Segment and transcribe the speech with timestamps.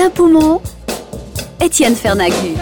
[0.00, 0.62] plein poumon,
[1.60, 2.56] Étienne Fernagu.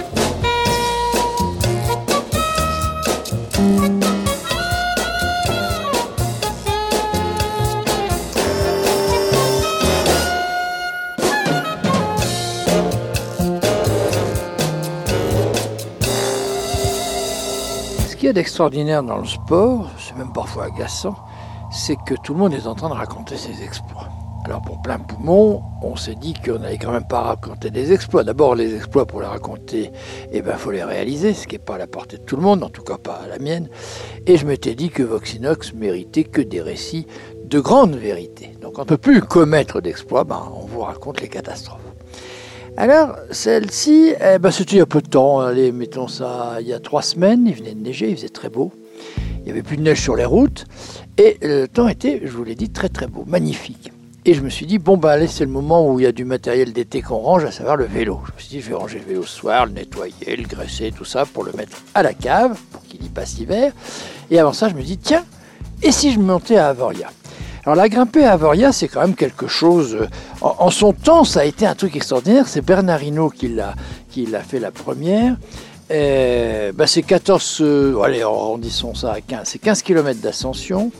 [18.08, 21.14] Ce qu'il y a d'extraordinaire dans le sport, c'est même parfois agaçant,
[21.70, 24.07] c'est que tout le monde est en train de raconter ses exploits.
[24.48, 28.24] Alors pour plein poumon, on s'est dit qu'on n'allait quand même pas raconter des exploits.
[28.24, 29.90] D'abord les exploits pour les raconter,
[30.32, 32.40] eh ben faut les réaliser, ce qui n'est pas à la portée de tout le
[32.40, 33.68] monde, en tout cas pas à la mienne.
[34.26, 37.06] Et je m'étais dit que Voxinox méritait que des récits
[37.44, 38.56] de grande vérité.
[38.62, 41.82] Donc on ne peut plus commettre d'exploits, ben, on vous raconte les catastrophes.
[42.78, 45.40] Alors, celle-ci, eh ben, c'était il y a peu de temps.
[45.40, 48.48] Allez, mettons ça, il y a trois semaines, il venait de neiger, il faisait très
[48.48, 48.72] beau.
[49.40, 50.64] Il n'y avait plus de neige sur les routes.
[51.18, 53.92] Et le temps était, je vous l'ai dit, très très beau, magnifique.
[54.24, 56.12] Et je me suis dit, bon, bah allez, c'est le moment où il y a
[56.12, 58.20] du matériel d'été qu'on range, à savoir le vélo.
[58.26, 60.92] Je me suis dit, je vais ranger le vélo ce soir, le nettoyer, le graisser,
[60.94, 63.72] tout ça, pour le mettre à la cave, pour qu'il y passe l'hiver.
[64.30, 65.24] Et avant ça, je me dis, tiens,
[65.82, 67.10] et si je montais à Avoria?
[67.64, 69.94] Alors la grimper à Avoria, c'est quand même quelque chose.
[69.94, 70.06] euh,
[70.40, 72.48] En, son temps, ça a été un truc extraordinaire.
[72.48, 73.74] C'est Bernardino qui l'a
[74.10, 75.36] qui l'a fait la première.
[75.90, 77.94] Euh, bah, c'est 14, euh,
[78.94, 79.48] ça à 15.
[79.48, 80.92] C'est 15 km d'ascension.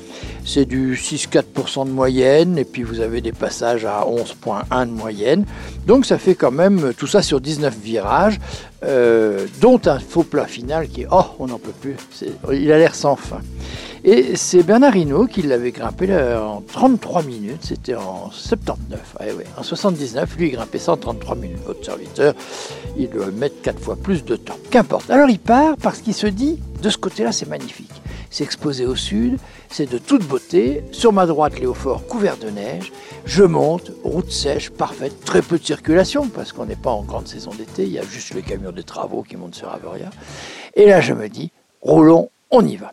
[0.45, 2.59] C'est du 6-4% de moyenne.
[2.59, 5.45] Et puis vous avez des passages à 11,1 de moyenne.
[5.87, 8.39] Donc ça fait quand même euh, tout ça sur 19 virages,
[8.85, 11.97] euh, dont un faux plat final qui est, oh, on n'en peut plus.
[12.53, 13.41] Il a l'air sans fin.
[14.05, 19.45] Et c'est Bernard Hinault qui l'avait grimpé en 33 minutes, c'était en 79, ouais, ouais.
[19.57, 21.59] en 79, lui il grimpait ça en 33 minutes.
[21.67, 22.35] Votre serviteur,
[22.97, 24.57] il doit mettre 4 fois plus de temps.
[24.71, 25.11] Qu'importe.
[25.11, 27.91] Alors il part parce qu'il se dit, de ce côté-là c'est magnifique.
[28.31, 29.39] C'est exposé au sud,
[29.71, 30.85] c'est de toute beauté.
[30.93, 32.93] Sur ma droite, Léofort couvert de neige.
[33.25, 37.27] Je monte, route sèche, parfaite, très peu de circulation parce qu'on n'est pas en grande
[37.27, 40.11] saison d'été, il y a juste le camion de travaux qui monte sur Avoria.
[40.75, 41.51] Et là je me dis,
[41.81, 42.93] roulons, on y va.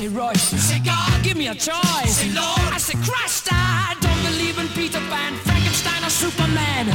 [0.00, 0.40] Say Royce.
[0.40, 2.16] Say God, give me a choice.
[2.16, 3.48] Say Lord, I say Christ.
[3.52, 6.86] I don't believe in Peter Pan, Frankenstein, or Superman.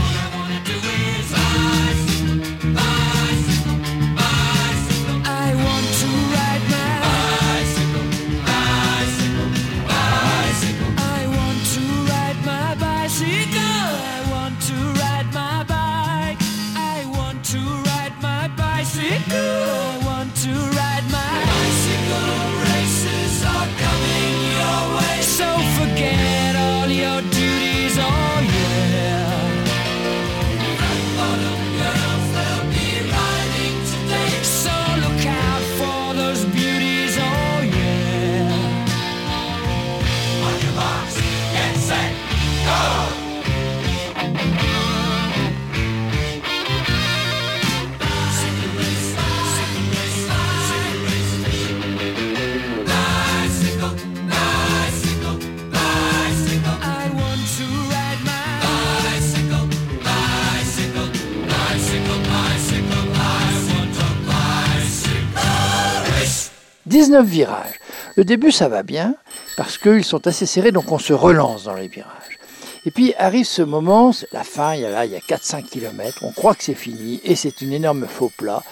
[66.96, 67.82] 19 virages.
[68.16, 69.16] Le début, ça va bien,
[69.58, 72.40] parce qu'ils sont assez serrés, donc on se relance dans les virages.
[72.86, 76.56] Et puis arrive ce moment, la fin, il y a, a 4-5 km, on croit
[76.56, 78.64] que c'est fini, et c'est une énorme faux plat.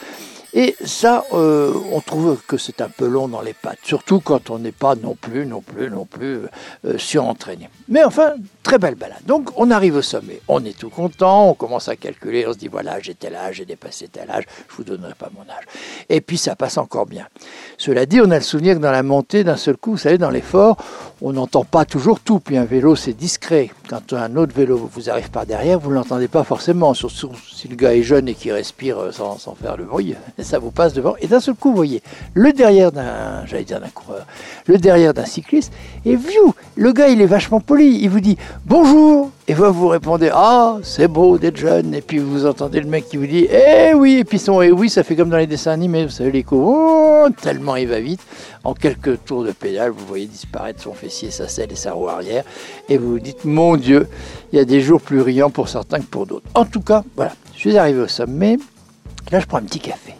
[0.55, 4.51] Et ça, euh, on trouve que c'est un peu long dans les pattes, surtout quand
[4.51, 6.41] on n'est pas non plus, non plus, non plus
[6.85, 7.69] euh, surentraîné.
[7.87, 9.25] Mais enfin, très belle balade.
[9.25, 12.59] Donc on arrive au sommet, on est tout content, on commence à calculer, on se
[12.59, 15.63] dit voilà, j'ai tel âge, j'ai dépassé tel âge, je vous donnerai pas mon âge.
[16.07, 17.27] Et puis ça passe encore bien.
[17.85, 20.17] Cela dit, on a le souvenir que dans la montée, d'un seul coup, vous savez,
[20.17, 20.77] dans l'effort,
[21.21, 22.39] on n'entend pas toujours tout.
[22.39, 23.71] Puis un vélo, c'est discret.
[23.89, 26.93] Quand un autre vélo vous arrive par derrière, vous ne l'entendez pas forcément.
[26.93, 30.59] Surtout si le gars est jeune et qu'il respire sans, sans faire le bruit, ça
[30.59, 32.01] vous passe devant, et d'un seul coup, vous voyez
[32.33, 34.25] le derrière d'un, j'allais dire d'un coureur,
[34.65, 35.73] le derrière d'un cycliste,
[36.05, 39.87] et viou, le gars, il est vachement poli, il vous dit bonjour, et vous, vous
[39.87, 43.47] répondez ah, c'est beau d'être jeune, et puis vous entendez le mec qui vous dit
[43.49, 46.11] eh oui, et puis son eh oui, ça fait comme dans les dessins animés, vous
[46.11, 48.21] savez, l'écho, oh, tellement il va vite,
[48.63, 52.07] en quelques tours de pédale, vous voyez disparaître son fessier, sa selle et sa roue
[52.07, 52.43] arrière,
[52.87, 54.07] et vous vous dites mon Dieu,
[54.51, 56.47] il y a des jours plus riants pour certains que pour d'autres.
[56.55, 58.57] En tout cas, voilà, je suis arrivé au sommet.
[59.31, 60.13] Là, je prends un petit café.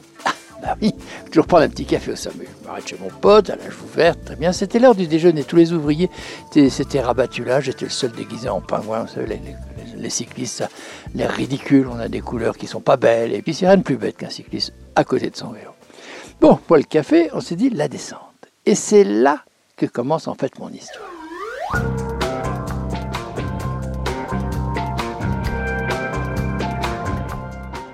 [0.82, 0.94] Oui,
[1.28, 2.46] toujours prendre un petit café au sommet.
[2.62, 4.52] Je m'arrête chez mon pote, à l'âge ouverte, très bien.
[4.52, 5.44] C'était l'heure du déjeuner.
[5.44, 6.10] Tous les ouvriers,
[6.50, 7.60] étaient- c'était rabattu là.
[7.62, 9.02] J'étais le seul déguisé en pingouin.
[9.04, 10.70] Vous savez, les, les- les cyclistes, ça,
[11.16, 11.88] l'air ridicule.
[11.92, 13.34] On a des couleurs qui sont pas belles.
[13.34, 15.72] Et puis, c'est rien de plus bête qu'un cycliste à côté de son vélo.
[16.42, 18.20] Bon, pour le café, on s'est dit la descente.
[18.66, 19.40] Et c'est là
[19.78, 22.13] que commence en fait mon histoire.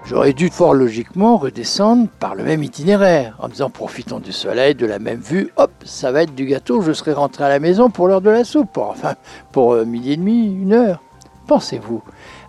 [0.09, 4.73] J'aurais dû fort logiquement redescendre par le même itinéraire, en me disant profitons du soleil,
[4.73, 7.59] de la même vue, hop, ça va être du gâteau, je serai rentré à la
[7.59, 9.13] maison pour l'heure de la soupe, pour, enfin
[9.51, 11.03] pour euh, midi et demi, une heure.
[11.45, 12.01] Pensez-vous,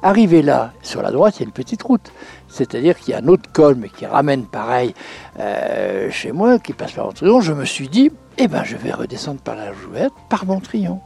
[0.02, 2.10] arrivé là, sur la droite, il y a une petite route,
[2.48, 4.94] c'est-à-dire qu'il y a un autre col, mais qui ramène pareil
[5.38, 8.92] euh, chez moi, qui passe par Montrion, je me suis dit, eh ben je vais
[8.92, 11.02] redescendre par la jouette, par Montrion.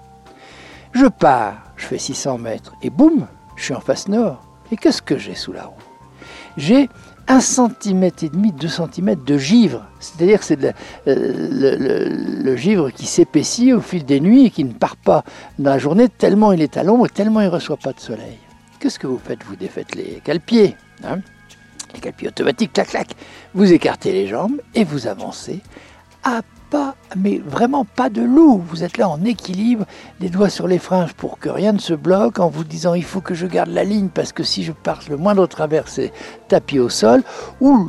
[0.92, 3.26] Je pars, je fais 600 mètres, et boum,
[3.56, 4.40] je suis en face nord.
[4.70, 5.94] Et qu'est-ce que j'ai sous la roue?
[6.56, 6.88] J'ai
[7.26, 9.86] un centimètre et demi, deux centimètres de givre.
[10.00, 10.72] C'est-à-dire que c'est euh,
[12.44, 15.24] le, givre qui s'épaissit au fil des nuits et qui ne part pas
[15.58, 18.00] dans la journée tellement il est à l'ombre et tellement il ne reçoit pas de
[18.00, 18.38] soleil.
[18.78, 20.76] Qu'est-ce que vous faites Vous défaites les cale-pieds.
[21.04, 21.20] hein?
[21.94, 23.14] Les cale-pieds automatiques, clac, clac.
[23.54, 25.60] Vous écartez les jambes et vous avancez
[26.24, 28.62] à pas, mais vraiment pas de loup.
[28.66, 29.84] Vous êtes là en équilibre,
[30.20, 33.04] les doigts sur les freins pour que rien ne se bloque, en vous disant il
[33.04, 36.12] faut que je garde la ligne parce que si je pars le moindre travers, c'est
[36.54, 37.24] tapis au sol.
[37.60, 37.88] Ouh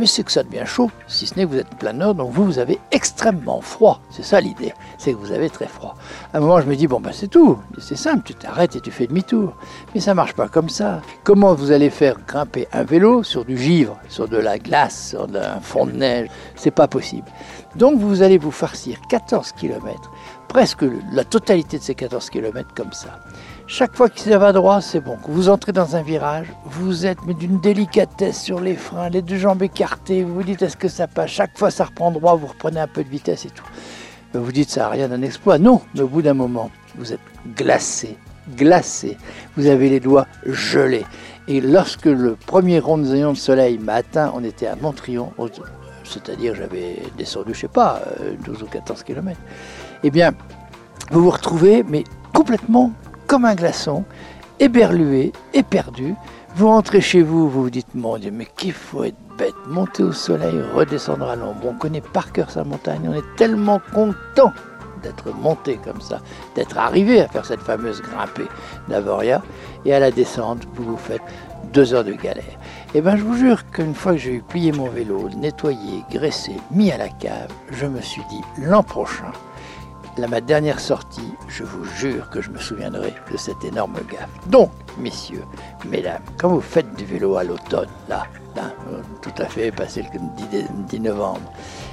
[0.00, 2.44] mais c'est que ça devient chaud, si ce n'est que vous êtes nord, donc vous,
[2.44, 4.00] vous avez extrêmement froid.
[4.10, 5.94] C'est ça l'idée, c'est que vous avez très froid.
[6.34, 8.80] À un moment, je me dis bon, ben c'est tout, c'est simple, tu t'arrêtes et
[8.80, 9.54] tu fais demi-tour.
[9.94, 11.02] Mais ça marche pas comme ça.
[11.22, 15.28] Comment vous allez faire grimper un vélo sur du givre, sur de la glace, sur
[15.32, 16.28] un fond de neige?
[16.56, 17.28] C'est pas possible.
[17.76, 20.10] Donc vous allez vous farcir 14 km,
[20.48, 23.20] presque la totalité de ces 14 km comme ça.
[23.68, 25.16] Chaque fois ça va droit, c'est bon.
[25.26, 29.38] Vous entrez dans un virage, vous êtes mais d'une délicatesse sur les freins, les deux
[29.38, 31.30] jambes écartées, vous vous dites est-ce que ça passe?
[31.30, 33.64] Chaque fois ça reprend droit, vous reprenez un peu de vitesse et tout.
[34.34, 35.58] Vous vous dites ça n'a rien d'un exploit.
[35.58, 37.20] Non, mais au bout d'un moment, vous êtes
[37.56, 38.16] glacé,
[38.56, 39.18] glacé.
[39.56, 41.04] Vous avez les doigts gelés.
[41.48, 45.32] Et lorsque le premier rayon de soleil m'a atteint, on était à Montrion,
[46.04, 49.36] c'est-à-dire j'avais descendu, je sais pas, euh, 12 ou 14 km.
[50.04, 50.34] Eh bien,
[51.10, 52.92] vous vous retrouvez, mais complètement
[53.26, 54.04] comme un glaçon,
[54.60, 56.14] éberlué, éperdu.
[56.54, 60.02] Vous rentrez chez vous, vous vous dites, mon Dieu, mais qu'il faut être bête, monter
[60.02, 61.66] au soleil, redescendre à l'ombre.
[61.66, 64.52] On connaît par cœur sa montagne, on est tellement content
[65.02, 66.20] d'être monté comme ça,
[66.54, 68.48] d'être arrivé à faire cette fameuse grimpée
[68.88, 69.42] d'Avoria,
[69.84, 71.22] et à la descente, vous vous faites
[71.72, 72.44] deux heures de galère.
[72.94, 76.52] Et bien, je vous jure qu'une fois que j'ai eu plié mon vélo, nettoyé, graissé,
[76.70, 79.32] mis à la cave, je me suis dit, l'an prochain,
[80.18, 84.28] là, ma dernière sortie, je vous jure que je me souviendrai de cette énorme gaffe.
[84.48, 85.44] Donc, messieurs,
[85.86, 88.24] mesdames, quand vous faites du vélo à l'automne, là,
[88.54, 91.52] là, euh, tout à fait, passé le 10, dé- 10 novembre,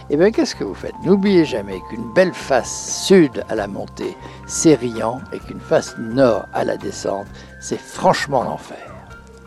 [0.09, 0.95] eh bien, qu'est-ce que vous faites?
[1.03, 4.15] N'oubliez jamais qu'une belle face sud à la montée,
[4.47, 7.27] c'est riant, et qu'une face nord à la descente,
[7.59, 8.77] c'est franchement l'enfer.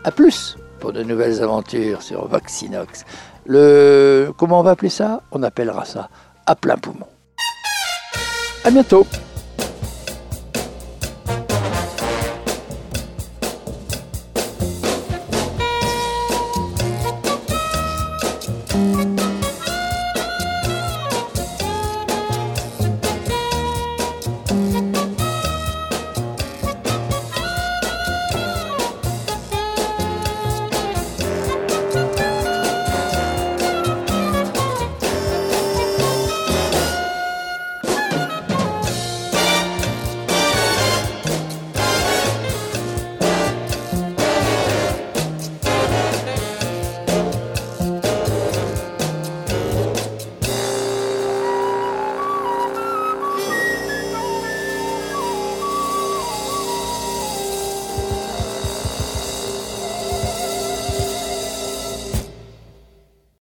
[0.03, 3.03] A plus pour de nouvelles aventures sur Voxinox.
[3.47, 5.21] Le comment on va appeler ça?
[5.31, 6.09] On appellera ça
[6.45, 7.07] à plein poumon.
[8.67, 9.07] À bientôt.